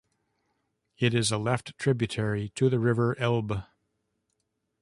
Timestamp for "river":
2.79-3.15